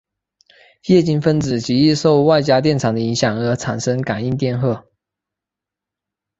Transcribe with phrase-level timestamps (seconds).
[0.87, 4.87] 液晶分子极易受外加电场的影响而产生感应电荷。